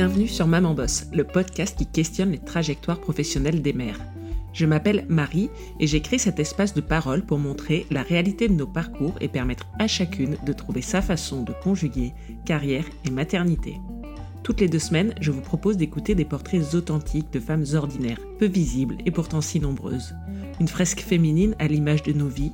[0.00, 4.00] Bienvenue sur Maman Boss, le podcast qui questionne les trajectoires professionnelles des mères.
[4.54, 8.54] Je m'appelle Marie et j'ai créé cet espace de parole pour montrer la réalité de
[8.54, 12.14] nos parcours et permettre à chacune de trouver sa façon de conjuguer
[12.46, 13.78] carrière et maternité.
[14.42, 18.46] Toutes les deux semaines, je vous propose d'écouter des portraits authentiques de femmes ordinaires, peu
[18.46, 20.14] visibles et pourtant si nombreuses.
[20.60, 22.52] Une fresque féminine à l'image de nos vies,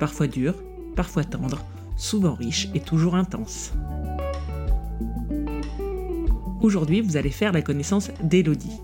[0.00, 0.60] parfois dures,
[0.96, 1.64] parfois tendres,
[1.96, 3.72] souvent riches et toujours intenses.
[6.60, 8.80] Aujourd'hui, vous allez faire la connaissance d'Elodie.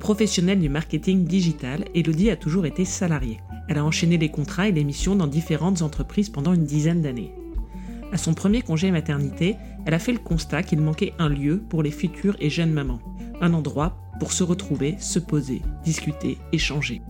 [0.00, 3.38] Professionnelle du marketing digital, Elodie a toujours été salariée.
[3.68, 7.32] Elle a enchaîné les contrats et les missions dans différentes entreprises pendant une dizaine d'années.
[8.10, 9.54] À son premier congé maternité,
[9.86, 12.98] elle a fait le constat qu'il manquait un lieu pour les futures et jeunes mamans.
[13.40, 17.02] Un endroit pour se retrouver, se poser, discuter, échanger.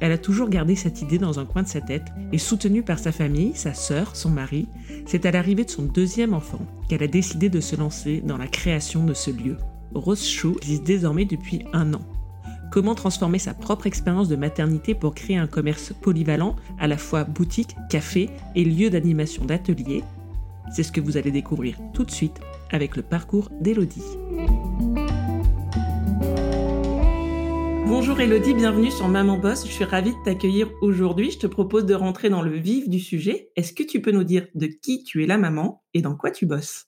[0.00, 2.98] Elle a toujours gardé cette idée dans un coin de sa tête et soutenue par
[2.98, 4.68] sa famille, sa sœur, son mari,
[5.06, 8.46] c'est à l'arrivée de son deuxième enfant qu'elle a décidé de se lancer dans la
[8.46, 9.56] création de ce lieu.
[9.94, 12.02] Rose Chou existe désormais depuis un an.
[12.70, 17.24] Comment transformer sa propre expérience de maternité pour créer un commerce polyvalent, à la fois
[17.24, 20.04] boutique, café et lieu d'animation d'atelier?
[20.74, 22.38] C'est ce que vous allez découvrir tout de suite
[22.70, 24.02] avec le parcours d'Elodie.
[27.88, 29.66] Bonjour Elodie, bienvenue sur Maman Boss.
[29.66, 31.30] Je suis ravie de t'accueillir aujourd'hui.
[31.30, 33.50] Je te propose de rentrer dans le vif du sujet.
[33.56, 36.30] Est-ce que tu peux nous dire de qui tu es la maman et dans quoi
[36.30, 36.84] tu bosses?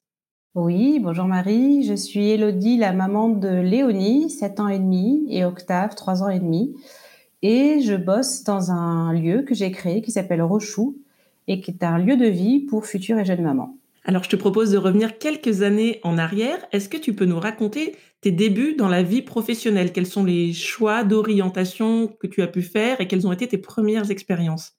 [0.54, 1.84] Oui, bonjour Marie.
[1.84, 6.28] Je suis Elodie, la maman de Léonie, 7 ans et demi, et Octave, 3 ans
[6.28, 6.76] et demi.
[7.40, 10.98] Et je bosse dans un lieu que j'ai créé qui s'appelle Rochou
[11.48, 13.74] et qui est un lieu de vie pour futures et jeunes mamans.
[14.04, 16.58] Alors, je te propose de revenir quelques années en arrière.
[16.72, 19.92] Est-ce que tu peux nous raconter tes débuts dans la vie professionnelle?
[19.92, 23.58] Quels sont les choix d'orientation que tu as pu faire et quelles ont été tes
[23.58, 24.74] premières expériences?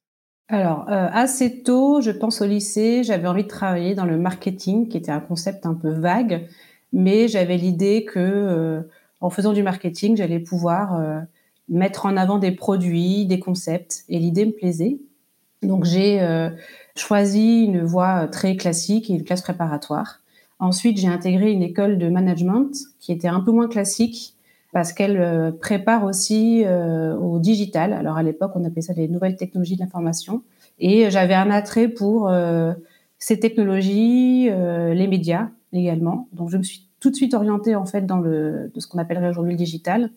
[0.48, 4.90] Alors, euh, assez tôt, je pense au lycée, j'avais envie de travailler dans le marketing,
[4.90, 6.46] qui était un concept un peu vague,
[6.92, 8.82] mais j'avais l'idée que, euh,
[9.22, 11.22] en faisant du marketing, j'allais pouvoir euh,
[11.70, 15.00] mettre en avant des produits, des concepts, et l'idée me plaisait.
[15.62, 16.20] Donc, j'ai
[16.96, 20.20] choisi une voie très classique et une classe préparatoire.
[20.60, 24.36] Ensuite, j'ai intégré une école de management qui était un peu moins classique
[24.72, 27.94] parce qu'elle euh, prépare aussi euh, au digital.
[27.94, 30.44] Alors à l'époque, on appelait ça les nouvelles technologies de l'information.
[30.80, 32.74] Et j'avais un attrait pour euh,
[33.20, 36.28] ces technologies, les médias également.
[36.34, 38.98] Donc je me suis tout de suite orientée en fait dans le de ce qu'on
[38.98, 40.12] appellerait aujourd'hui le digital.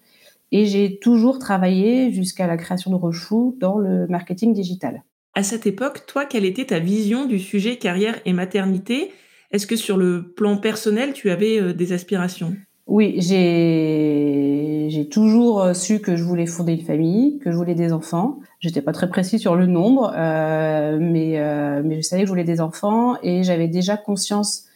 [0.53, 5.03] Et j'ai toujours travaillé jusqu'à la création de Rochou dans le marketing digital.
[5.37, 9.11] À cette époque, toi, quelle était ta vision du sujet carrière et maternité?
[9.51, 12.55] Est-ce que sur le plan personnel, tu avais euh, des aspirations?
[12.87, 17.93] Oui, j'ai toujours euh, su que je voulais fonder une famille, que je voulais des
[17.93, 18.39] enfants.
[18.61, 21.41] J'étais pas très précis sur le nombre, euh, mais
[21.83, 24.67] mais je savais que je voulais des enfants et j'avais déjà conscience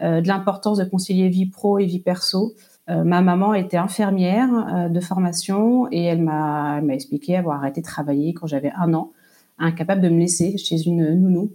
[0.00, 2.54] de l'importance de concilier vie pro et vie perso.
[2.88, 8.32] ma maman était infirmière de formation et elle m'a m'a expliqué avoir arrêté de travailler
[8.32, 9.12] quand j'avais un an
[9.58, 11.52] incapable de me laisser chez une nounou.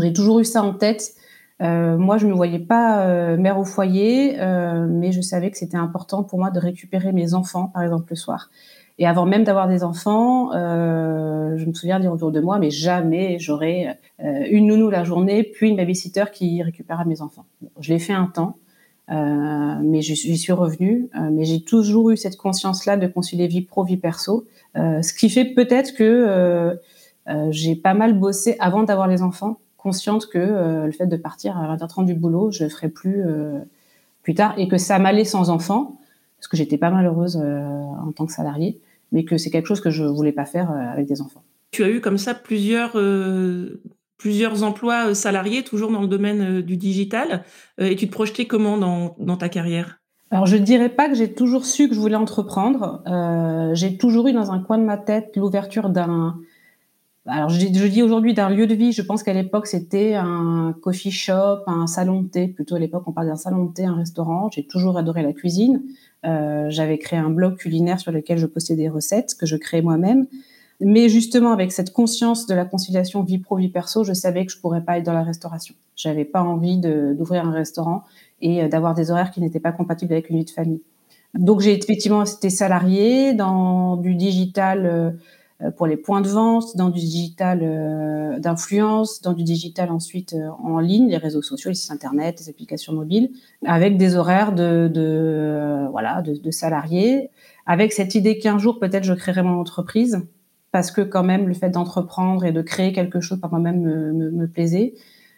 [0.00, 1.14] J'ai toujours eu ça en tête.
[1.62, 5.50] Euh, moi, je ne me voyais pas euh, mère au foyer, euh, mais je savais
[5.50, 8.50] que c'était important pour moi de récupérer mes enfants, par exemple, le soir.
[8.98, 13.38] Et avant même d'avoir des enfants, je me souviens dire autour de moi, mais jamais
[13.38, 17.46] j'aurais une nounou la journée, puis une babysitter qui récupérera mes enfants.
[17.80, 18.58] je l'ai fait un temps,
[19.08, 21.08] mais j'y suis revenue.
[21.32, 25.46] mais j'ai toujours eu cette conscience-là de concilier vie pro, vie perso, ce qui fait
[25.46, 26.78] peut-être que
[27.50, 31.56] j'ai pas mal bossé avant d'avoir les enfants, consciente que euh, le fait de partir
[31.56, 33.58] à 20h30 du boulot, je le ferai plus euh,
[34.22, 35.98] plus tard et que ça m'allait sans enfants,
[36.38, 38.80] parce que j'étais pas malheureuse en tant que salariée,
[39.12, 41.42] mais que c'est quelque chose que je voulais pas faire avec des enfants.
[41.70, 42.98] Tu as eu comme ça plusieurs
[44.18, 47.44] plusieurs emplois salariés, toujours dans le domaine du digital,
[47.78, 50.00] et tu te projetais comment dans, dans ta carrière?
[50.30, 53.02] Alors je dirais pas que j'ai toujours su que je voulais entreprendre.
[53.08, 56.38] Euh, j'ai toujours eu dans un coin de ma tête l'ouverture d'un
[57.26, 61.10] alors je, dis aujourd'hui d'un lieu de vie, je pense qu'à l'époque c'était un coffee
[61.10, 63.94] shop, un salon de thé, plutôt à l'époque on parlait d'un salon de thé, un
[63.94, 64.48] restaurant.
[64.50, 65.82] J'ai toujours adoré la cuisine.
[66.24, 69.82] Euh, j'avais créé un blog culinaire sur lequel je postais des recettes que je créais
[69.82, 70.26] moi-même.
[70.80, 74.52] Mais justement avec cette conscience de la conciliation vie pro vie perso, je savais que
[74.52, 75.74] je pourrais pas être dans la restauration.
[75.96, 78.02] J'avais pas envie d'ouvrir un restaurant
[78.40, 80.80] et euh, d'avoir des horaires qui n'étaient pas compatibles avec une vie de famille.
[81.34, 84.86] Donc j'ai effectivement été salariée dans du digital.
[84.86, 85.10] Euh,
[85.76, 90.48] pour les points de vente, dans du digital euh, d'influence, dans du digital ensuite euh,
[90.62, 93.30] en ligne, les réseaux sociaux, les sites internet, les applications mobiles,
[93.66, 97.30] avec des horaires de, de voilà de, salariés,
[97.66, 100.22] avec cette idée qu'un jour peut-être je créerai mon entreprise,
[100.72, 104.12] parce que quand même le fait d'entreprendre et de créer quelque chose par moi-même me,
[104.12, 104.94] me, me, plaisait.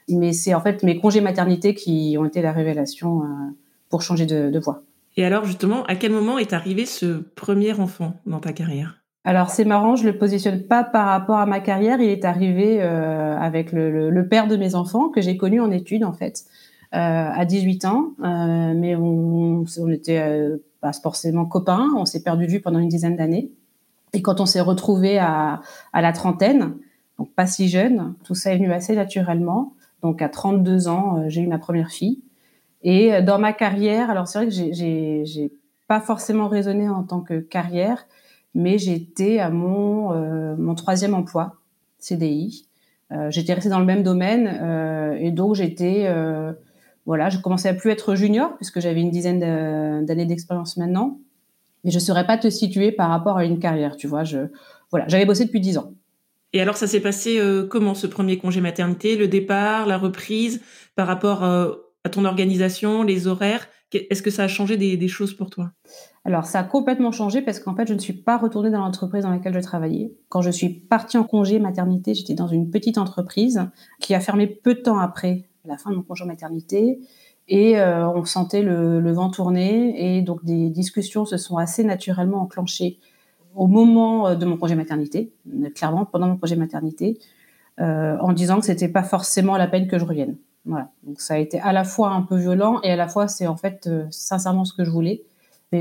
[0.08, 3.22] Mais c'est en fait mes congés maternité qui ont été la révélation
[3.88, 4.82] pour changer de, de voie.
[5.16, 9.01] Et alors justement, à quel moment est arrivé ce premier enfant dans ta carrière?
[9.24, 12.00] Alors c'est marrant, je le positionne pas par rapport à ma carrière.
[12.00, 15.70] Il est arrivé euh, avec le, le, père de mes enfants que j'ai connu en
[15.70, 16.44] études en fait
[16.94, 21.88] euh, à 18 ans, euh, mais on, on était euh, pas forcément copains.
[21.96, 23.50] On s'est perdu de vue pendant une dizaine d'années.
[24.12, 26.74] Et quand on s'est retrouvé à, à la trentaine,
[27.18, 29.74] donc pas si jeune, tout ça est venu assez naturellement.
[30.02, 32.20] Donc à 32 ans, euh, j'ai eu ma première fille.
[32.82, 35.52] Et euh, dans ma carrière, alors c'est vrai que j'ai
[35.88, 38.06] pas forcément raisonné en tant que carrière,
[38.54, 41.56] mais j'étais à mon euh, mon troisième emploi
[41.98, 42.66] CDI.
[43.12, 46.08] Euh, j'étais restée dans le même domaine euh, et donc j'étais
[47.04, 51.18] voilà, je commençais à plus être junior puisque j'avais une dizaine d'années d'expérience maintenant,
[51.82, 54.22] mais je saurais pas te situer par rapport à une carrière, tu vois.
[54.22, 54.38] Je
[54.90, 55.94] voilà, j'avais bossé depuis dix ans.
[56.52, 57.40] Et alors ça s'est passé
[57.70, 60.60] comment ce premier congé maternité, le départ, la reprise
[60.94, 63.66] par rapport à ton organisation, les horaires?
[63.92, 65.72] Est-ce que ça a changé des choses pour toi?
[66.24, 69.24] Alors, ça a complètement changé parce qu'en fait, je ne suis pas retournée dans l'entreprise
[69.24, 70.12] dans laquelle je travaillais.
[70.28, 73.66] Quand je suis partie en congé maternité, j'étais dans une petite entreprise
[74.00, 77.00] qui a fermé peu de temps après la fin de mon congé maternité.
[77.48, 82.40] Et euh, on sentait le, vent tourner et donc des discussions se sont assez naturellement
[82.42, 83.00] enclenchées
[83.56, 85.32] au moment euh, de mon congé maternité,
[85.74, 87.18] clairement pendant mon congé maternité,
[87.80, 90.36] euh, en disant que c'était pas forcément la peine que je revienne.
[90.64, 90.90] Voilà.
[91.02, 93.48] Donc ça a été à la fois un peu violent et à la fois c'est
[93.48, 95.24] en fait euh, sincèrement ce que je voulais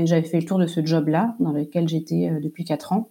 [0.06, 3.08] j'avais fait le tour de ce job-là, dans lequel j'étais euh, depuis quatre ans.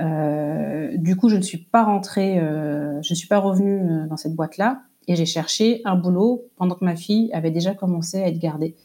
[0.00, 4.16] Euh, du coup, je ne suis pas rentrée, euh, je ne suis pas revenue dans
[4.16, 8.28] cette boîte-là, et j'ai cherché un boulot pendant que ma fille avait déjà commencé à
[8.28, 8.76] être gardée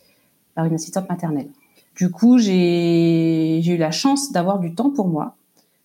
[0.56, 1.50] par une assistante maternelle.
[1.96, 5.38] Du coup, j'ai eu la chance d'avoir du temps pour moi.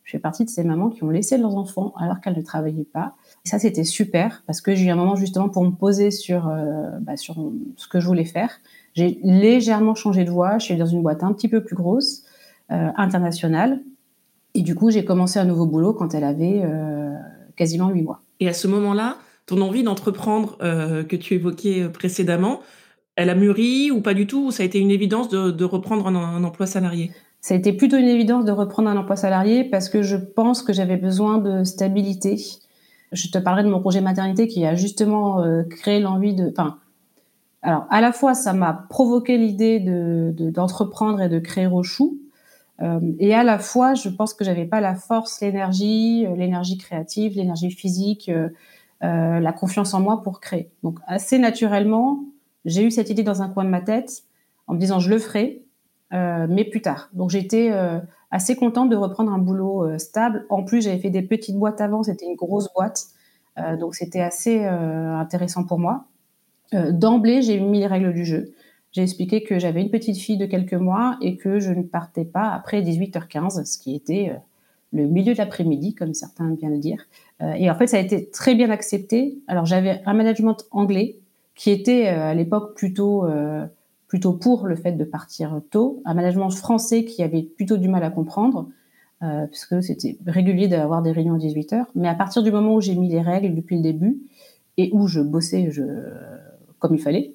[0.03, 2.83] Je fais partie de ces mamans qui ont laissé leurs enfants alors qu'elles ne travaillaient
[2.83, 3.15] pas.
[3.45, 6.53] Et ça, c'était super parce que j'ai eu un moment justement pour me poser sur,
[7.01, 7.37] bah, sur
[7.77, 8.59] ce que je voulais faire.
[8.95, 10.59] J'ai légèrement changé de voie.
[10.59, 12.25] Je suis dans une boîte un petit peu plus grosse,
[12.73, 13.81] euh, internationale.
[14.55, 17.13] Et du coup, j'ai commencé un nouveau boulot quand elle avait euh,
[17.57, 18.23] quasiment huit mois.
[18.39, 19.17] Et à ce moment-là,
[19.47, 22.61] ton envie d'entreprendre euh, que tu évoquais précédemment,
[23.17, 25.65] elle a mûri ou pas du tout Ou ça a été une évidence de, de
[25.65, 27.11] reprendre un, un, emploi salarié?
[27.41, 30.63] Ça a été plutôt une évidence de reprendre un emploi salarié parce que je pense
[30.63, 32.37] que j'avais besoin de stabilité.
[33.11, 36.49] Je te parlerai de mon projet maternité qui a justement créé l'envie de...
[36.51, 36.79] Enfin,
[37.63, 39.81] alors, à la fois, ça m'a provoqué l'idée
[40.51, 42.19] d'entreprendre de, et de créer Rochou.
[42.81, 46.79] Euh, et à la fois, je pense que j'avais pas la force, l'énergie, euh, l'énergie
[46.79, 48.49] créative, l'énergie physique, euh,
[49.03, 50.71] euh, la confiance en moi pour créer.
[50.83, 52.25] Donc, assez naturellement,
[52.65, 54.23] j'ai eu cette idée dans un coin de ma tête
[54.67, 55.63] en me disant je le ferai,
[56.13, 57.09] mais plus tard.
[57.13, 57.73] Donc, j'étais
[58.31, 60.45] assez contente de reprendre un boulot stable.
[60.51, 63.07] En plus, j'avais fait des petites boîtes avant, c'était une grosse boîte.
[63.79, 66.05] donc, c'était assez intéressant pour moi.
[66.75, 68.53] Euh, d'emblée, j'ai mis les règles du jeu.
[68.93, 72.25] J'ai expliqué que j'avais une petite fille de quelques mois et que je ne partais
[72.25, 74.39] pas après 18h15, ce qui était euh,
[74.93, 77.05] le milieu de l'après-midi, comme certains bien le dire.
[77.43, 79.39] Euh, et en fait, ça a été très bien accepté.
[79.47, 81.17] Alors, j'avais un management anglais
[81.55, 83.27] qui était à l'époque plutôt
[84.11, 88.03] plutôt pour le fait de partir tôt, un management français qui avait plutôt du mal
[88.03, 88.69] à comprendre,
[89.23, 91.85] euh, puisque c'était régulier d'avoir des réunions à 18h.
[91.95, 94.19] Mais à partir du moment où j'ai mis les règles depuis le début
[94.79, 95.85] et où je bossais, je
[96.81, 97.35] comme il fallait.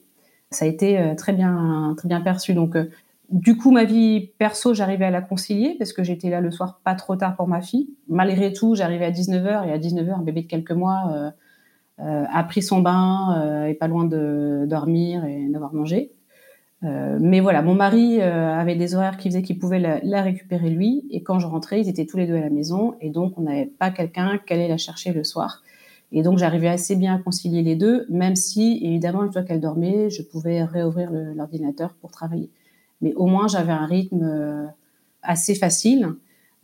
[0.51, 2.54] Ça a été euh, très bien, très bien perçu.
[2.54, 2.90] Donc, euh,
[3.30, 6.80] du coup, ma vie perso, j'arrivais à la concilier parce que j'étais là le soir
[6.83, 7.90] pas trop tard pour ma fille.
[8.07, 11.31] Malgré tout, j'arrivais à 19h et à 19h, un bébé de quelques mois
[11.99, 16.11] euh, a pris son bain, et pas loin de dormir et d'avoir mangé.
[16.83, 21.07] Mais voilà, mon mari avait des horaires qui faisaient qu'il pouvait la, la, récupérer lui.
[21.09, 22.94] Et quand je rentrais, ils étaient tous les deux à la maison.
[23.02, 25.64] Et donc, on n'avait pas quelqu'un qui allait la chercher le soir.
[26.12, 29.59] Et donc, j'arrivais assez bien à concilier les deux, même si, évidemment, une fois qu'elle
[29.59, 32.50] dormait, je pouvais réouvrir l'ordinateur pour travailler.
[33.02, 34.66] Mais au moins, j'avais un rythme euh,
[35.21, 36.09] assez facile.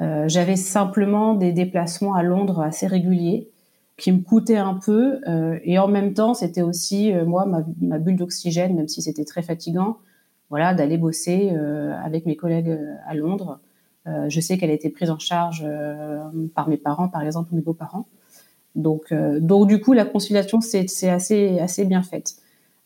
[0.02, 3.50] Euh, j'avais simplement des déplacements à Londres assez réguliers
[3.98, 5.20] qui me coûtaient un peu.
[5.28, 9.26] Euh, et en même temps, c'était aussi, moi, ma, ma bulle d'oxygène, même si c'était
[9.26, 9.98] très fatigant,
[10.50, 11.50] voilà, d'aller bosser
[12.04, 13.62] avec mes collègues à Londres.
[14.06, 15.66] je sais qu'elle a été prise en charge
[16.54, 18.06] par mes parents, par exemple, mes beaux-parents.
[18.76, 22.36] Donc, euh, donc du coup, la conciliation, c'est assez, assez bien faite.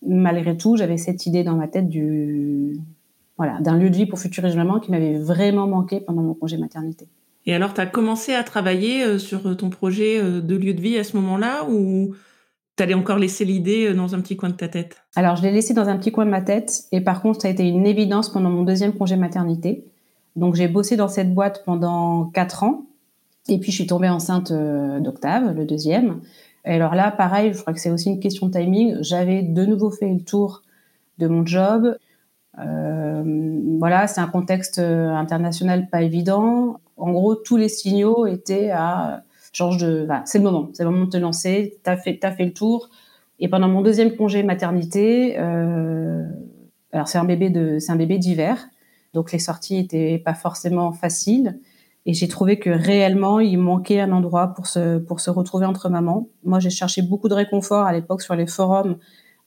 [0.05, 2.79] Malgré tout, j'avais cette idée dans ma tête du,
[3.37, 6.57] voilà, d'un lieu de vie pour futures mamans qui m'avait vraiment manqué pendant mon congé
[6.57, 7.07] maternité.
[7.45, 10.81] Et alors, tu as commencé à travailler euh, sur ton projet euh, de lieu de
[10.81, 12.15] vie à ce moment-là ou
[12.75, 14.97] tu allais encore laisser l'idée dans un petit coin de ta tête?
[15.15, 17.47] Alors, je l'ai laissé dans un petit coin de ma tête et par contre, ça
[17.47, 19.85] a été une évidence pendant mon deuxième congé maternité.
[20.35, 22.87] Donc, j'ai bossé dans cette boîte pendant quatre ans
[23.47, 26.21] et puis, je suis tombée enceinte euh, d'Octave, le deuxième.
[26.65, 28.97] Et alors là, pareil, je crois que c'est aussi une question de timing.
[29.01, 30.63] J'avais de nouveau fait le tour
[31.19, 31.95] de mon job.
[32.55, 36.79] voilà, c'est un contexte international pas évident.
[36.97, 39.23] En gros, tous les signaux étaient à
[39.55, 41.79] change de, c'est le moment, c'est le moment de te lancer.
[41.83, 42.89] T'as fait, le tour.
[43.39, 46.25] Et pendant mon deuxième congé maternité, euh,
[46.91, 48.67] alors c'est un bébé de, c'est un bébé d'hiver,
[49.13, 51.59] donc les sorties étaient pas forcément faciles.
[52.05, 55.89] Et j'ai trouvé que réellement, il manquait un endroit pour se, pour se retrouver entre
[55.89, 56.27] mamans.
[56.43, 58.97] Moi, j'ai cherché beaucoup de réconfort à l'époque sur les forums.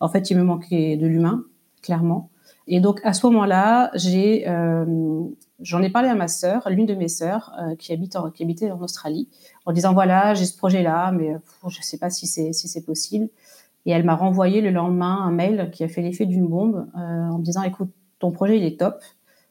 [0.00, 1.44] En fait, il me manquait de l'humain,
[1.82, 2.30] clairement.
[2.66, 4.84] Et donc, à ce moment-là, j'ai, euh,
[5.60, 8.70] j'en ai parlé à ma sœur, l'une de mes sœurs, euh, qui habite qui habitait
[8.70, 9.28] en Australie,
[9.64, 11.36] en disant voilà, j'ai ce projet-là, mais
[11.68, 13.28] je ne sais pas si c'est si possible.
[13.86, 16.98] Et elle m'a renvoyé le lendemain un mail qui a fait l'effet d'une bombe euh,
[16.98, 19.02] en me disant écoute, ton projet il est top.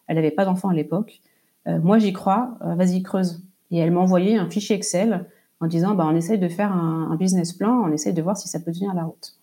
[0.05, 1.21] Elle n'avait pas d'enfant à l'époque.
[1.67, 3.43] Euh, moi j'y crois, euh, vas-y creuse.
[3.71, 5.25] Et elle m'a envoyé un fichier Excel
[5.59, 8.47] en disant bah on essaye de faire un, business plan, on essaye de voir si
[8.47, 9.33] ça peut tenir la route.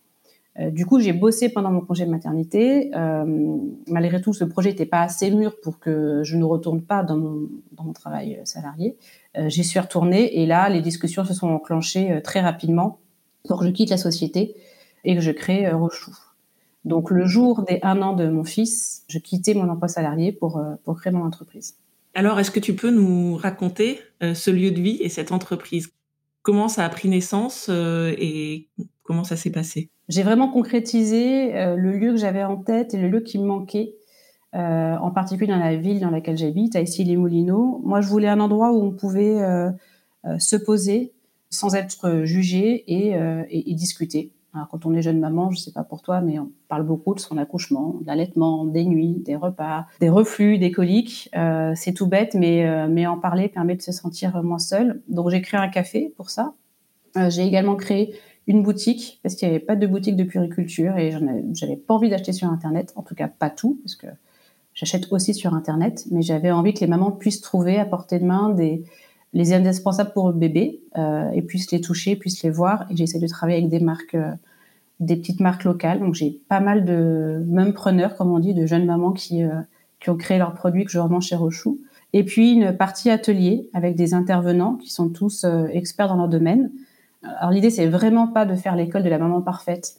[0.70, 2.92] du coup, j'ai bossé pendant mon congé de maternité.
[3.88, 7.16] malgré tout, ce projet n'était pas assez mûr pour que je ne retourne pas dans
[7.16, 8.96] mon, travail salarié.
[9.48, 13.00] J'y suis retournée et là, les discussions se sont enclenchées très rapidement
[13.48, 14.54] pour que je quitte la société
[15.04, 16.16] et que je crée euh, Rochou.
[16.84, 20.76] Donc le jour des un an de mon fils, je quittais mon emploi salarié euh,
[20.84, 21.76] pour créer mon entreprise.
[22.14, 25.92] Alors, est-ce que tu peux nous raconter euh, ce lieu de vie et cette entreprise?
[26.42, 28.68] Comment ça a pris naissance et
[29.02, 29.88] comment ça s'est passé?
[30.10, 33.94] J'ai vraiment concrétisé le lieu que j'avais en tête et le lieu qui me manquait,
[34.52, 37.80] en particulier dans la ville dans laquelle j'habite, à Issy-les-Moulineaux.
[37.82, 39.38] Moi, je voulais un endroit où on pouvait
[40.38, 41.14] se poser
[41.48, 44.33] sans être jugé et discuter.
[44.70, 47.20] Quand on est jeune maman, je sais pas pour toi, mais on parle beaucoup de
[47.20, 51.28] son accouchement, de l'allaitement, des nuits, des repas, des reflux, des coliques.
[51.36, 55.02] Euh, c'est tout bête, mais, euh, mais en parler permet de se sentir moins seul.
[55.08, 56.54] Donc j'ai créé un café pour ça.
[57.16, 58.14] Euh, j'ai également créé
[58.46, 61.12] une boutique parce qu'il n'y avait pas de boutique de puriculture et
[61.54, 64.06] j'avais pas envie d'acheter sur Internet, en tout cas pas tout, parce que
[64.74, 68.24] j'achète aussi sur Internet, mais j'avais envie que les mamans puissent trouver à portée de
[68.24, 68.84] main des
[69.34, 72.86] les indispensables pour le bébé euh, et puissent les toucher, puissent les voir.
[72.90, 74.30] Et j'essaie de travailler avec des marques, euh,
[75.00, 75.98] des petites marques locales.
[75.98, 79.60] Donc j'ai pas mal de même preneurs, comme on dit, de jeunes mamans qui euh,
[80.00, 81.80] qui ont créé leurs produits que je revends chez Rochou.
[82.12, 86.70] Et puis une partie atelier avec des intervenants qui sont tous experts dans leur domaine.
[87.22, 89.94] Alors l'idée c'est vraiment pas de faire l'école de la maman parfaite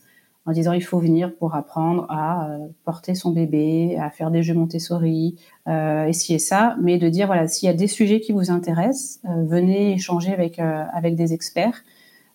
[0.45, 4.43] en disant il faut venir pour apprendre à euh, porter son bébé, à faire des
[4.43, 5.35] jeux Montessori,
[5.67, 9.19] euh, et ça, mais de dire voilà s'il y a des sujets qui vous intéressent,
[9.25, 11.83] euh, venez échanger avec euh, avec des experts.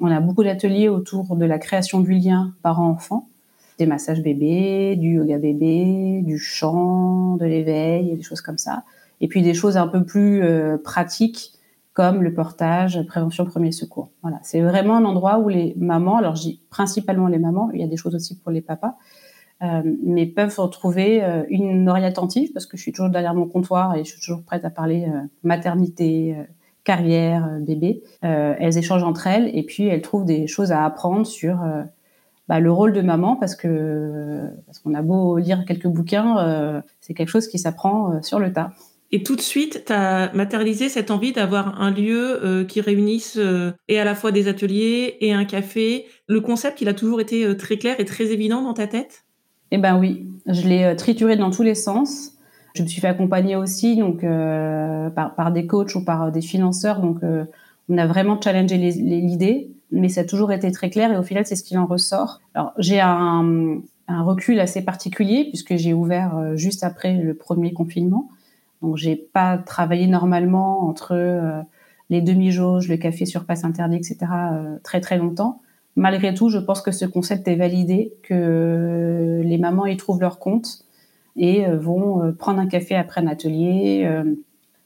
[0.01, 3.29] On a beaucoup d'ateliers autour de la création du lien parent-enfant,
[3.79, 8.83] des massages bébés, du yoga bébé, du chant, de l'éveil, des choses comme ça,
[9.21, 10.43] et puis des choses un peu plus
[10.83, 11.53] pratiques
[11.93, 14.11] comme le portage, prévention, premier secours.
[14.23, 17.81] Voilà, c'est vraiment un endroit où les mamans, alors je dis principalement les mamans, il
[17.81, 18.97] y a des choses aussi pour les papas,
[19.63, 23.47] euh, mais peuvent retrouver euh, une oreille attentive parce que je suis toujours derrière mon
[23.47, 26.45] comptoir et je suis toujours prête à parler euh, maternité, euh,
[26.83, 28.03] carrière, bébé.
[28.23, 31.61] elles échangent entre elles et puis elles trouvent des choses à apprendre sur
[32.49, 37.13] bah, le rôle de maman parce que parce qu'on a beau lire quelques bouquins, c'est
[37.13, 38.73] quelque chose qui s'apprend sur le tas.
[39.13, 43.37] Et tout de suite, tu as matérialisé cette envie d'avoir un lieu euh, qui réunisse
[43.39, 46.07] euh, et à la fois des ateliers et un café.
[46.29, 49.25] Le concept, il a toujours été euh, très clair et très évident dans ta tête?
[49.73, 52.33] Eh ben oui, je l'ai trituré dans tous les sens.
[52.75, 57.01] Je me suis fait accompagner aussi donc par, des coachs ou par des financeurs.
[57.01, 57.19] Donc
[57.89, 61.47] on a vraiment challengé l'idée, mais ça a toujours été très clair et au final,
[61.47, 62.41] c'est ce qu'il en ressort.
[62.55, 68.29] Alors j'ai un recul assez particulier puisque j'ai ouvert juste après le premier confinement.
[68.83, 71.61] Donc j'ai pas travaillé normalement entre euh,
[72.09, 74.17] les demi-jauges, le café sur passe interdit, etc.
[74.53, 75.61] Euh, très très longtemps.
[75.97, 80.39] Malgré tout, je pense que ce concept est validé, que les mamans y trouvent leur
[80.39, 80.85] compte
[81.37, 84.09] et euh, vont prendre un café après un atelier,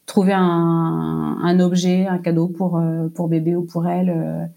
[0.06, 2.82] trouver un, un, objet, un cadeau pour
[3.14, 4.50] pour bébé ou pour elle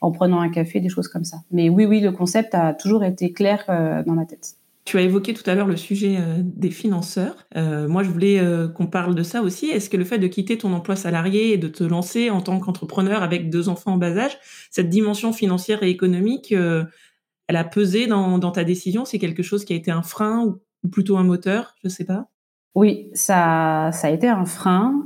[0.00, 1.38] en prenant un café, des choses comme ça.
[1.50, 3.64] Mais oui, oui, le concept a toujours été clair
[4.06, 4.56] dans ma tête.
[4.84, 7.46] Tu as évoqué tout à l'heure le sujet euh, des financeurs.
[7.56, 9.70] Euh, moi, je voulais euh, qu'on parle de ça aussi.
[9.70, 12.60] Est-ce que le fait de quitter ton emploi salarié et de te lancer en tant
[12.60, 14.36] qu'entrepreneur avec deux enfants en bas âge,
[14.70, 19.06] cette dimension financière et économique, elle a pesé dans, ta décision?
[19.06, 21.74] C'est quelque chose qui a été un frein ou, plutôt un moteur?
[21.82, 22.26] Je sais pas.
[22.74, 25.02] Oui, ça, a été un frein.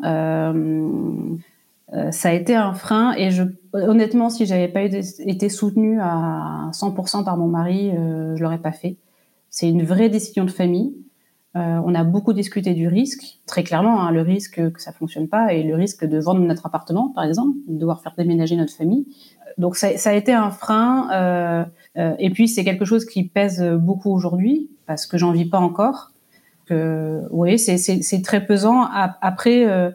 [2.10, 3.30] ça a été un frein et
[3.72, 8.96] honnêtement, si j'avais pas été soutenue à 100% par mon mari, je l'aurais pas fait.
[9.50, 10.94] C'est une vraie décision de famille.
[11.56, 15.28] Euh, on a beaucoup discuté du risque, très clairement, hein, le risque que ça fonctionne
[15.28, 18.74] pas et le risque de vendre notre appartement, par exemple, de devoir faire déménager notre
[18.74, 19.06] famille.
[19.56, 21.08] Donc ça, ça a été un frein.
[21.12, 21.64] Euh,
[21.96, 25.58] euh, et puis c'est quelque chose qui pèse beaucoup aujourd'hui parce que j'en vis pas
[25.58, 26.12] encore.
[26.70, 28.82] euh, oui, c'est très pesant.
[29.20, 29.90] Après, euh,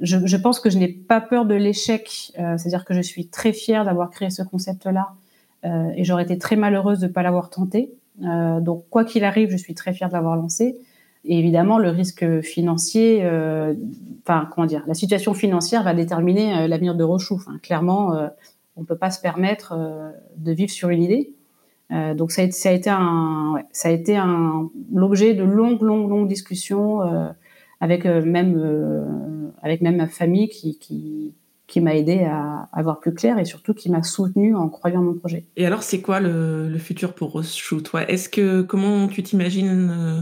[0.00, 2.32] je, je, pense que je n'ai pas peur de l'échec.
[2.38, 5.08] Euh, C'est-à-dire que je suis très fière d'avoir créé ce concept-là
[5.64, 7.92] euh, et j'aurais été très malheureuse de ne pas l'avoir tenté.
[8.24, 10.78] Euh, donc, quoi qu'il arrive, je suis très fière de l'avoir lancé.
[11.24, 13.74] Et évidemment, le risque financier, euh,
[14.22, 17.42] enfin, comment dire, la situation financière va déterminer l'avenir de Rochou.
[17.62, 18.12] clairement,
[18.76, 19.76] on ne peut pas se permettre
[20.36, 21.34] de vivre sur une idée.
[21.90, 22.90] Euh, donc ça a, été
[23.84, 24.20] été
[24.92, 27.28] l'objet de longues, longues, longues discussions euh,
[27.80, 29.06] avec euh, même euh,
[29.62, 31.34] avec même ma famille qui,
[31.68, 35.02] qui m'a aidé à, à voir plus clair et surtout qui m'a soutenu en croyant
[35.02, 35.46] mon projet.
[35.56, 38.08] Et alors c'est quoi le, futur pour Rochou toi?
[38.10, 40.20] Est-ce que comment tu t'imagines euh,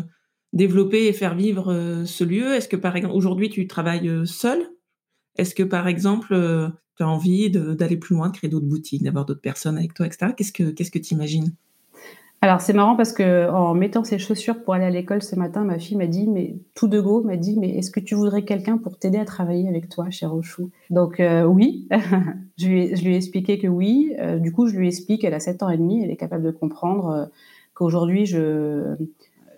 [0.53, 2.53] développer et faire vivre ce lieu?
[2.55, 4.59] Est-ce que par exemple aujourd'hui tu travailles seul
[5.39, 6.37] Est-ce que par exemple
[6.97, 10.07] tu as envie d'aller plus loin, de créer d'autres boutiques, d'avoir d'autres personnes avec toi,
[10.07, 10.33] etc.
[10.37, 11.55] Qu'est-ce que qu'est-ce que tu imagines
[12.47, 15.65] alors c'est marrant parce que en mettant ses chaussures pour aller à l'école ce matin,
[15.65, 18.45] ma fille m'a dit, mais tout de go m'a dit, mais est-ce que tu voudrais
[18.45, 21.89] quelqu'un pour t'aider à travailler avec toi chez Rochou Donc euh, oui,
[22.57, 24.15] je, lui ai, expliqué que oui.
[24.21, 26.45] Euh, du coup, je lui explique qu'elle a 7 ans et demi, elle est capable
[26.45, 27.27] de comprendre euh,
[27.75, 28.95] qu'aujourd'hui je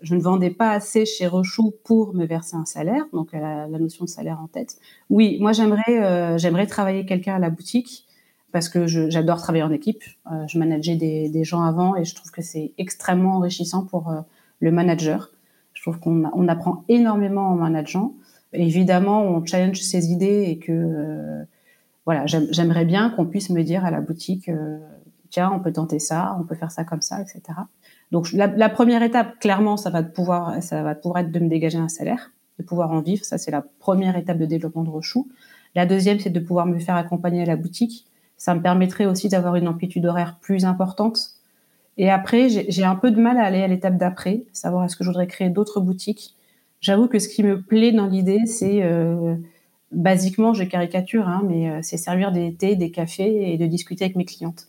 [0.00, 3.66] je ne vendais pas assez chez Rochou pour me verser un salaire, donc elle a
[3.66, 4.76] la notion de salaire en tête.
[5.10, 8.07] Oui, moi j'aimerais j'aimerais travailler quelqu'un à la boutique
[8.52, 10.02] parce que j'adore travailler en équipe.
[10.32, 14.20] Euh, je manageais des, gens avant et je trouve que c'est extrêmement enrichissant pour euh,
[14.60, 15.30] le manager.
[15.74, 18.14] Je trouve qu'on on apprend énormément en manageant.
[18.52, 21.44] Évidemment, on challenge ses idées et que euh,
[22.06, 24.50] voilà, j'aimerais bien qu'on puisse me dire à la boutique,
[25.28, 27.42] tiens, on peut tenter ça, on peut faire ça comme ça, etc.
[28.10, 31.50] Donc la, la, première étape, clairement, ça va pouvoir, ça va pouvoir être de me
[31.50, 33.26] dégager un salaire, de pouvoir en vivre.
[33.26, 35.28] Ça, c'est la première étape de développement de Rochou.
[35.74, 38.07] La deuxième, c'est de pouvoir me faire accompagner à la boutique.
[38.38, 41.18] Ça me permettrait aussi d'avoir une amplitude horaire plus importante.
[41.98, 45.04] Et après, j'ai un peu de mal à aller à l'étape d'après, savoir est-ce que
[45.04, 46.36] je voudrais créer d'autres boutiques.
[46.80, 49.34] J'avoue que ce qui me plaît dans l'idée, c'est euh,
[49.90, 54.04] basiquement, je caricature, hein, mais euh, c'est servir des thés, des cafés et de discuter
[54.04, 54.68] avec mes clientes.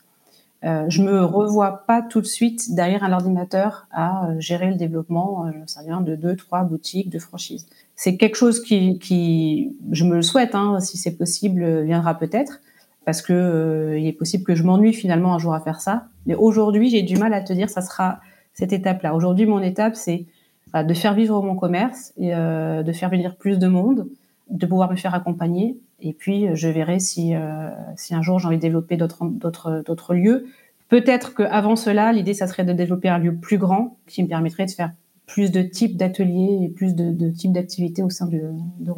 [0.62, 4.74] Euh, je me revois pas tout de suite derrière un ordinateur à euh, gérer le
[4.76, 7.66] développement, euh, ça vient de deux, trois boutiques de franchise.
[7.96, 12.60] C'est quelque chose qui, qui, je me le souhaite, hein, si c'est possible, viendra peut-être,
[13.04, 16.06] parce que euh, il est possible que je m'ennuie finalement un jour à faire ça.
[16.26, 18.20] Mais aujourd'hui, j'ai du mal à te dire, ça sera
[18.54, 19.14] cette étape-là.
[19.14, 20.26] Aujourd'hui, mon étape, c'est
[20.74, 24.08] euh, de faire vivre mon commerce et euh, de faire venir plus de monde,
[24.50, 28.46] de pouvoir me faire accompagner et puis, je verrai si, euh, si un jour j'ai
[28.46, 30.46] envie de développer d'autres, lieux.
[30.88, 34.66] Peut-être qu'avant cela, l'idée, ça serait de développer un lieu plus grand qui me permettrait
[34.66, 34.92] de faire
[35.26, 38.40] plus de types d'ateliers et plus de, de types d'activités au sein de,
[38.80, 38.92] de.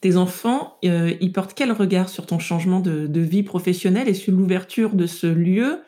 [0.00, 4.32] Tes enfants, euh, ils portent quel regard sur ton changement de, vie professionnelle et sur
[4.32, 5.82] l'ouverture de ce lieu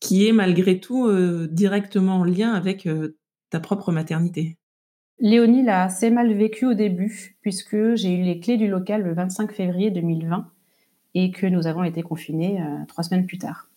[0.00, 3.16] qui est malgré tout euh, directement en lien avec euh,
[3.50, 4.56] ta propre maternité?
[5.20, 9.14] Léonie l'a assez mal vécu au début, puisque j'ai eu les clés du local le
[9.14, 10.46] 25 février 2020
[11.14, 13.68] et que nous avons été confinés trois semaines plus tard.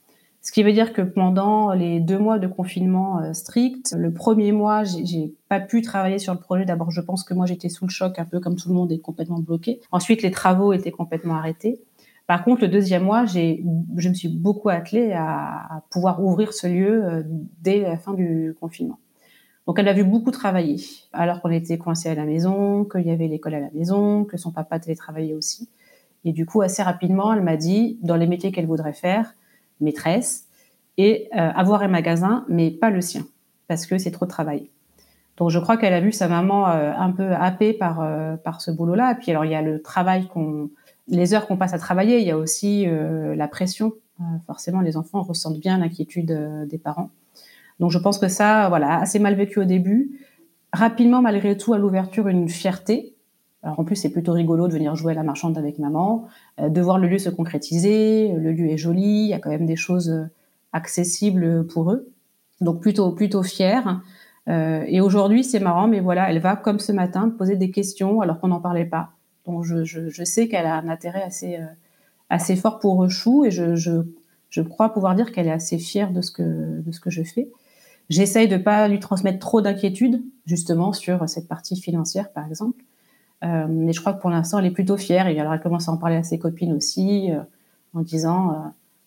[0.44, 4.52] Ce qui veut dire que pendant les deux mois de confinement euh, strict, le premier
[4.52, 6.66] mois, j'ai pas pu travailler sur le projet.
[6.66, 8.92] D'abord, je pense que moi, j'étais sous le choc, un peu comme tout le monde,
[8.92, 9.82] et complètement bloqué.
[9.92, 11.80] Ensuite, les travaux étaient complètement arrêtés.
[12.26, 13.64] Par contre, le deuxième mois, j'ai,
[13.98, 17.24] je me suis beaucoup attelée à, pouvoir ouvrir ce lieu euh,
[17.62, 18.98] dès la fin du confinement.
[19.68, 20.78] Donc elle a vu beaucoup travailler,
[21.14, 24.38] alors qu'on était coincé à la maison, qu'il y avait l'école à la maison, que
[24.38, 25.70] son papa télétravaillait aussi.
[26.26, 29.36] Et du coup, assez rapidement, elle m'a dit, dans les métiers qu'elle voudrait faire,
[29.82, 30.46] maîtresse,
[30.98, 33.26] et euh, avoir un magasin, mais pas le sien,
[33.68, 34.70] parce que c'est trop de travail.
[35.38, 38.62] Donc je crois qu'elle a vu sa maman euh, un peu happée par, euh, par
[38.62, 39.14] ce boulot-là.
[39.14, 40.70] Et puis alors il y a le travail qu'on,
[41.08, 43.94] les heures qu'on passe à travailler, il y a aussi la pression.
[44.46, 47.10] Forcément, les enfants ressentent bien l'inquiétude des parents.
[47.80, 50.20] Donc je pense que ça, voilà, assez mal vécu au début.
[50.72, 53.11] Rapidement, malgré tout, à l'ouverture, une fierté.
[53.64, 56.28] Alors en plus, c'est plutôt rigolo de venir jouer à la marchande avec maman,
[56.60, 58.34] euh, de voir le lieu se concrétiser.
[58.34, 60.26] Le lieu est joli, il y a quand même des choses euh,
[60.74, 62.10] accessibles pour eux.
[62.60, 64.02] Donc plutôt plutôt fière.
[64.48, 68.22] Euh, et aujourd'hui, c'est marrant, mais voilà, elle va comme ce matin poser des questions
[68.22, 69.12] alors qu'on n'en parlait pas.
[69.46, 71.60] Donc je, je, sais qu'elle a un intérêt assez
[72.30, 73.92] assez fort pour Chou et je, je,
[74.50, 77.24] je crois pouvoir dire qu'elle est assez fière de ce que de ce que je
[77.24, 77.50] fais.
[78.10, 82.84] J'essaye de pas lui transmettre trop d'inquiétudes, justement, sur cette partie financière, par exemple.
[83.44, 85.28] Euh, mais je crois que pour l'instant, elle est plutôt fière.
[85.28, 87.40] Et alors, elle commence à en parler à ses copines aussi, euh,
[87.94, 88.56] en disant euh,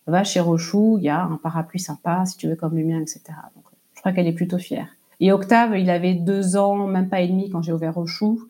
[0.07, 2.99] Va chez Rochou, il y a un parapluie sympa, si tu veux, comme le mien,
[2.99, 3.21] etc.
[3.55, 4.87] Donc, je crois qu'elle est plutôt fière.
[5.19, 8.47] Et Octave, il avait deux ans, même pas et demi, quand j'ai ouvert Rochou.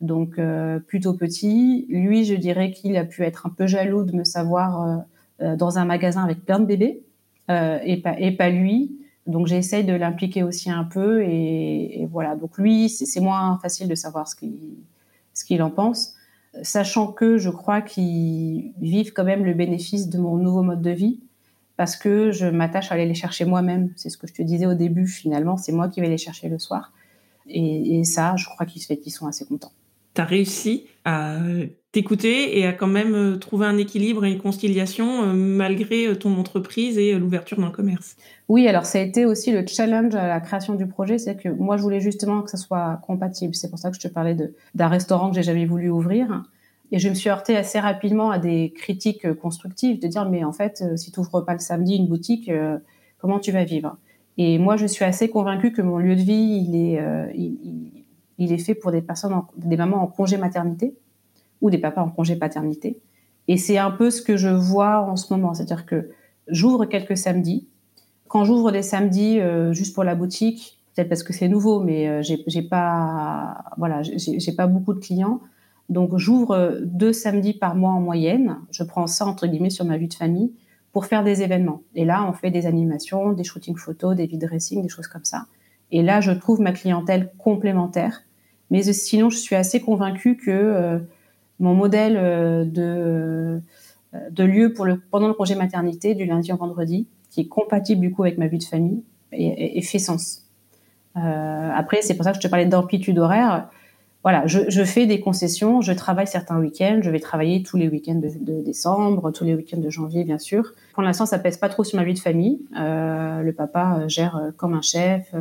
[0.00, 0.40] Donc,
[0.86, 1.86] plutôt petit.
[1.88, 5.04] Lui, je dirais qu'il a pu être un peu jaloux de me savoir
[5.40, 7.02] dans un magasin avec plein de bébés,
[7.48, 12.36] et, pas, et pas lui Donc j'essaye de l'impliquer aussi un peu et, voilà.
[12.36, 14.58] Donc lui, c'est moins facile de savoir ce qu'il
[15.38, 16.14] ce qu'il en pense,
[16.62, 20.90] sachant que je crois qu'ils vivent quand même le bénéfice de mon nouveau mode de
[20.90, 21.20] vie
[21.76, 23.92] parce que je m'attache à aller les chercher moi-même.
[23.94, 25.06] C'est ce que je te disais au début.
[25.06, 26.92] Finalement, c'est moi qui vais les chercher le soir.
[27.46, 29.70] Et, ça, je crois qu'ils sont assez contents.
[30.14, 31.38] Tu as réussi à
[31.92, 36.14] t'écouter et à quand même euh, trouver un équilibre et une conciliation euh, malgré euh,
[36.14, 38.16] ton entreprise et l'ouverture d'un commerce.
[38.48, 41.48] Oui, alors ça a été aussi le challenge à la création du projet, c'est que
[41.48, 43.54] moi je voulais justement que ça soit compatible.
[43.54, 44.36] C'est pour ça que je te parlais
[44.74, 46.44] d'un restaurant que j'ai jamais voulu ouvrir.
[46.90, 50.52] Et je me suis heurtée assez rapidement à des critiques constructives de dire mais en
[50.52, 52.50] fait si tu ouvres pas le samedi une boutique,
[53.18, 53.98] comment tu vas vivre?
[54.38, 56.98] Et moi je suis assez convaincue que mon lieu de vie il est
[57.34, 58.04] il,
[58.38, 60.94] il, est fait pour des personnes, des mamans en congé maternité
[61.60, 62.98] ou des papas en congé paternité.
[63.48, 66.10] Et c'est un peu ce que je vois en ce moment, c'est-à-dire que
[66.48, 67.66] j'ouvre quelques samedis.
[68.28, 72.08] Quand j'ouvre des samedis euh, juste pour la boutique, peut-être parce que c'est nouveau, mais
[72.08, 75.40] euh, j'ai pas, voilà, j'ai pas beaucoup de clients.
[75.88, 78.58] Donc j'ouvre deux samedis par mois en moyenne.
[78.70, 80.52] Je prends ça entre guillemets sur ma vie de famille
[80.92, 81.82] pour faire des événements.
[81.94, 85.24] Et là, on fait des animations, des shootings photos, des vide dressing, des choses comme
[85.24, 85.46] ça.
[85.90, 88.22] Et là, je trouve ma clientèle complémentaire.
[88.70, 90.98] Mais sinon, je suis assez convaincue que euh,
[91.60, 93.60] mon modèle euh, de,
[94.14, 97.48] euh, de lieu pour le, pendant le congé maternité du lundi au vendredi, qui est
[97.48, 100.46] compatible du coup avec ma vie de famille et, fait sens.
[101.16, 103.68] Euh, après, c'est pour ça que je te parlais d'amplitude horaire.
[104.22, 108.20] Voilà, je, fais des concessions, je travaille certains week-ends, je vais travailler tous les week-ends
[108.20, 110.72] de, décembre, tous les week-ends de janvier, bien sûr.
[110.94, 112.60] Pour l'instant, ça pèse pas trop sur ma vie de famille.
[112.72, 115.34] Le papa gère comme un chef,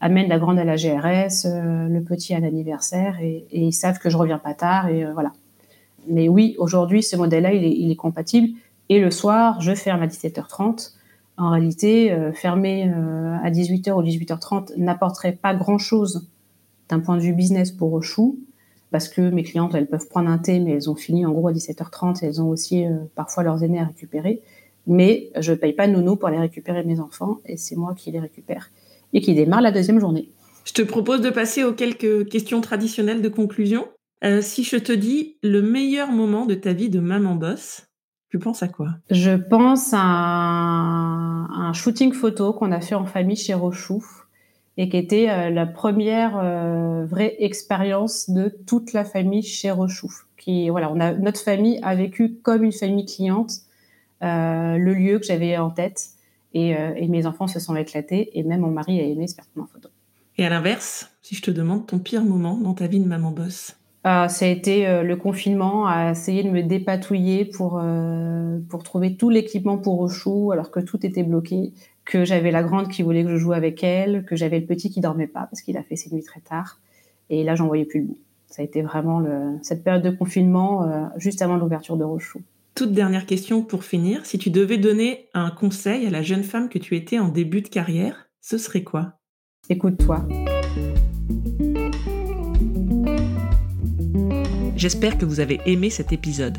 [0.00, 4.10] amène la grande à la GRS, le petit à l'anniversaire, et, et, ils savent que
[4.10, 5.30] je reviens pas tard, et voilà
[6.08, 8.48] mais oui, aujourd'hui, ce modèle-là, il est, compatible.
[8.88, 10.92] Et le soir, je ferme à 17h30.
[11.36, 16.28] En réalité, euh, fermer euh, à 18h ou 18h30 n'apporterait pas grand-chose
[16.88, 18.38] d'un point de vue business pour Chou,
[18.90, 21.48] parce que mes clientes, elles peuvent prendre un thé, mais elles ont fini en gros
[21.48, 24.42] à 17h30 et elles ont aussi euh, parfois leurs aînés à récupérer.
[24.86, 28.10] Mais je ne paye pas nounou pour aller récupérer mes enfants, et c'est moi qui
[28.10, 28.70] les récupère
[29.14, 30.28] et qui démarre la deuxième journée.
[30.64, 33.86] Je te propose de passer aux quelques questions traditionnelles de conclusion.
[34.24, 37.86] Euh, si je te dis le meilleur moment de ta vie de maman boss,
[38.30, 38.88] tu penses à quoi?
[39.10, 44.02] Je pense à un, shooting photo qu'on a fait en famille chez Rochou
[44.78, 50.10] et qui était euh, la première euh, vraie expérience de toute la famille chez Rochou.
[50.38, 53.52] Qui voilà, on a notre famille a vécu comme une famille cliente
[54.22, 56.06] le lieu que j'avais en tête
[56.54, 59.66] et, et, mes enfants se sont éclatés et même mon mari a aimé ce en
[59.66, 59.90] photo.
[60.38, 63.32] Et à l'inverse, si je te demande ton pire moment dans ta vie de maman
[63.32, 63.76] boss?
[64.04, 69.16] Ça a été euh, le confinement, à essayer de me dépatouiller pour, euh, pour trouver
[69.16, 71.72] tout l'équipement pour Rochou, alors que tout était bloqué,
[72.04, 74.90] que j'avais la grande qui voulait que je joue avec elle, que j'avais le petit
[74.90, 76.80] qui dormait pas parce qu'il a fait ses nuits très tard.
[77.30, 78.18] Et là, j'en voyais plus le bout.
[78.46, 82.40] Ça a été vraiment le, cette période de confinement juste avant l'ouverture de Rochou.
[82.74, 84.26] Toute dernière question pour finir.
[84.26, 87.62] Si tu devais donner un conseil à la jeune femme que tu étais en début
[87.62, 89.14] de carrière, ce serait quoi?
[89.70, 90.26] Écoute-toi.
[94.84, 96.58] J'espère que vous avez aimé cet épisode.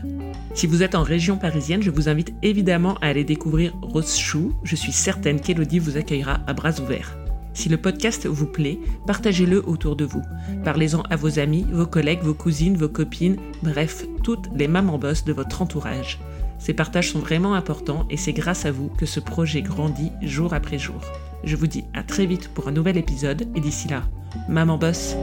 [0.55, 4.51] Si vous êtes en région parisienne, je vous invite évidemment à aller découvrir Rose Chou.
[4.63, 7.19] Je suis certaine qu'Elodie vous accueillera à bras ouverts.
[7.53, 10.23] Si le podcast vous plaît, partagez-le autour de vous.
[10.63, 15.23] Parlez-en à vos amis, vos collègues, vos cousines, vos copines, bref, toutes les mamans boss
[15.23, 16.19] de votre entourage.
[16.57, 20.55] Ces partages sont vraiment importants et c'est grâce à vous que ce projet grandit jour
[20.55, 20.99] après jour.
[21.43, 24.01] Je vous dis à très vite pour un nouvel épisode et d'ici là,
[24.49, 25.15] maman boss